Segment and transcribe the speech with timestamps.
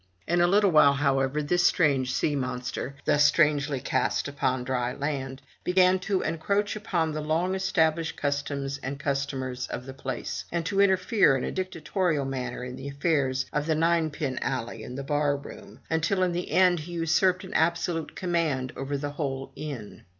[0.27, 5.43] In a little while, however, this strange sea monster, thus strangely cast upon dry land,
[5.63, 10.81] began to encroach upon the long established customs and customers of the place and to
[10.81, 15.37] interfere in a dictatorial manner in the affairs of the ninepin alley and the bar
[15.37, 20.01] room, until in the end he usurped an absolute command over the whole inn.